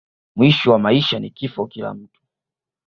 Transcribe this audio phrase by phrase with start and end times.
[0.35, 2.21] mwisho wa maisha ni kifo kila mtu